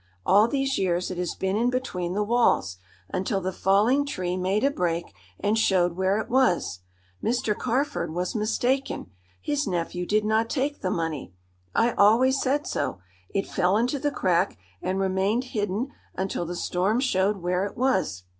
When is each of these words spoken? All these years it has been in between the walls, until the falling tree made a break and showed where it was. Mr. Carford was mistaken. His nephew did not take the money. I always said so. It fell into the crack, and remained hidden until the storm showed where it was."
All 0.25 0.47
these 0.47 0.79
years 0.79 1.11
it 1.11 1.19
has 1.19 1.35
been 1.35 1.55
in 1.55 1.69
between 1.69 2.13
the 2.13 2.23
walls, 2.23 2.77
until 3.09 3.39
the 3.39 3.51
falling 3.53 4.03
tree 4.03 4.35
made 4.35 4.63
a 4.63 4.71
break 4.71 5.13
and 5.39 5.55
showed 5.59 5.93
where 5.95 6.17
it 6.17 6.27
was. 6.27 6.79
Mr. 7.23 7.55
Carford 7.55 8.11
was 8.11 8.33
mistaken. 8.33 9.11
His 9.39 9.67
nephew 9.67 10.07
did 10.07 10.25
not 10.25 10.49
take 10.49 10.81
the 10.81 10.89
money. 10.89 11.35
I 11.75 11.91
always 11.91 12.41
said 12.41 12.65
so. 12.65 12.97
It 13.29 13.45
fell 13.45 13.77
into 13.77 13.99
the 13.99 14.09
crack, 14.09 14.57
and 14.81 14.99
remained 14.99 15.43
hidden 15.53 15.89
until 16.15 16.47
the 16.47 16.55
storm 16.55 16.99
showed 16.99 17.37
where 17.37 17.63
it 17.67 17.77
was." 17.77 18.23